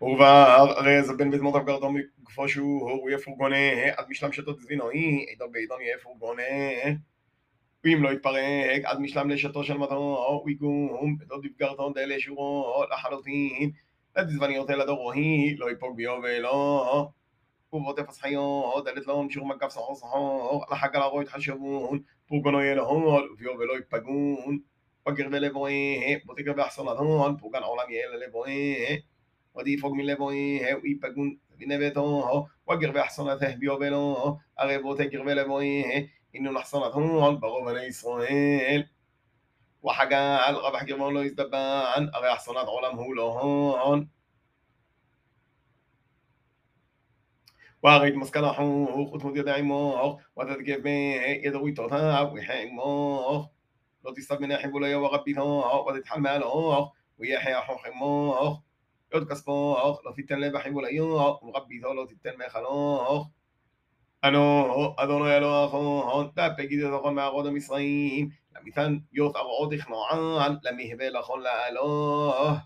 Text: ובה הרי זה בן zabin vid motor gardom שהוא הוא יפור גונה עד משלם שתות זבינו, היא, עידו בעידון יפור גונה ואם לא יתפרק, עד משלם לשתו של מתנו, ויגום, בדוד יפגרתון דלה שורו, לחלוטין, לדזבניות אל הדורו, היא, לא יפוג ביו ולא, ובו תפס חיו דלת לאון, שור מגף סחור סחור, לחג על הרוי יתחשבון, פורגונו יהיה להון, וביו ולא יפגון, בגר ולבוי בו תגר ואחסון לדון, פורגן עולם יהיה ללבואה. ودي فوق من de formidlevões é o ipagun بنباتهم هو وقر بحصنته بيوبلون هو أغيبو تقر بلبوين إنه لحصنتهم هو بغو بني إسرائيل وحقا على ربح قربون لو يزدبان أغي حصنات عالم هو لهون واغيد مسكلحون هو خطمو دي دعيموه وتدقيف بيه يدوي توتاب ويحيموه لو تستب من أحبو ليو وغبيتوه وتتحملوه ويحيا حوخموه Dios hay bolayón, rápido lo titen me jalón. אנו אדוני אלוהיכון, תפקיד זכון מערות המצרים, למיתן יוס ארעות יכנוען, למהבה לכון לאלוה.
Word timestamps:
ובה 0.00 0.56
הרי 0.56 1.02
זה 1.02 1.12
בן 1.12 1.30
zabin 1.30 1.34
vid 1.34 1.42
motor 1.42 1.68
gardom 1.68 2.48
שהוא 2.48 2.90
הוא 2.90 3.10
יפור 3.10 3.36
גונה 3.36 3.56
עד 3.96 4.04
משלם 4.08 4.32
שתות 4.32 4.60
זבינו, 4.60 4.88
היא, 4.88 5.26
עידו 5.28 5.50
בעידון 5.50 5.78
יפור 5.96 6.16
גונה 6.18 6.42
ואם 7.84 8.02
לא 8.02 8.12
יתפרק, 8.12 8.84
עד 8.84 9.00
משלם 9.00 9.30
לשתו 9.30 9.64
של 9.64 9.76
מתנו, 9.76 10.42
ויגום, 10.46 11.16
בדוד 11.18 11.44
יפגרתון 11.44 11.92
דלה 11.92 12.14
שורו, 12.18 12.84
לחלוטין, 12.92 13.70
לדזבניות 14.16 14.70
אל 14.70 14.80
הדורו, 14.80 15.12
היא, 15.12 15.58
לא 15.58 15.70
יפוג 15.70 15.96
ביו 15.96 16.18
ולא, 16.22 17.08
ובו 17.72 17.92
תפס 17.92 18.20
חיו 18.20 18.72
דלת 18.84 19.06
לאון, 19.06 19.30
שור 19.30 19.46
מגף 19.46 19.70
סחור 19.70 19.94
סחור, 19.94 20.64
לחג 20.72 20.96
על 20.96 21.02
הרוי 21.02 21.24
יתחשבון, 21.24 21.98
פורגונו 22.26 22.60
יהיה 22.60 22.74
להון, 22.74 23.28
וביו 23.32 23.52
ולא 23.58 23.78
יפגון, 23.78 24.58
בגר 25.06 25.28
ולבוי 25.32 25.74
בו 26.24 26.34
תגר 26.34 26.52
ואחסון 26.56 26.88
לדון, 26.88 27.36
פורגן 27.36 27.62
עולם 27.62 27.90
יהיה 27.90 28.08
ללבואה. 28.08 28.96
ودي 29.54 29.76
فوق 29.76 29.92
من 29.92 30.06
de 30.06 30.16
formidlevões 30.16 30.62
é 30.62 30.76
o 30.76 30.86
ipagun 30.86 31.38
بنباتهم 31.60 32.22
هو 32.22 32.46
وقر 32.66 32.90
بحصنته 32.90 33.54
بيوبلون 33.54 34.14
هو 34.16 34.38
أغيبو 34.60 34.94
تقر 34.94 35.22
بلبوين 35.22 36.10
إنه 36.36 36.52
لحصنتهم 36.52 37.10
هو 37.10 37.36
بغو 37.36 37.64
بني 37.64 37.88
إسرائيل 37.88 38.88
وحقا 39.82 40.36
على 40.36 40.56
ربح 40.56 40.82
قربون 40.84 41.14
لو 41.14 41.20
يزدبان 41.20 42.10
أغي 42.14 42.30
حصنات 42.30 42.66
عالم 42.68 42.98
هو 42.98 43.14
لهون 43.14 44.10
واغيد 47.82 48.14
مسكلحون 48.14 48.88
هو 48.88 49.06
خطمو 49.06 49.32
دي 49.32 49.42
دعيموه 49.42 50.20
وتدقيف 50.36 50.80
بيه 50.80 51.20
يدوي 51.20 51.72
توتاب 51.72 52.32
ويحيموه 52.32 53.50
لو 54.04 54.12
تستب 54.12 54.40
من 54.40 54.52
أحبو 54.52 54.78
ليو 54.78 55.02
وغبيتوه 55.04 55.80
وتتحملوه 55.80 56.92
ويحيا 57.18 57.60
حوخموه 57.60 58.62
Dios 59.10 59.26
hay 60.64 60.70
bolayón, 60.70 61.38
rápido 61.52 61.94
lo 61.94 62.06
titen 62.06 62.36
me 62.38 62.48
jalón. 62.48 63.30
אנו 64.24 64.94
אדוני 64.96 65.36
אלוהיכון, 65.36 66.28
תפקיד 66.34 66.80
זכון 66.80 67.14
מערות 67.14 67.46
המצרים, 67.46 68.30
למיתן 68.56 68.98
יוס 69.12 69.36
ארעות 69.36 69.72
יכנוען, 69.72 70.56
למהבה 70.62 71.10
לכון 71.10 71.40
לאלוה. 71.40 72.58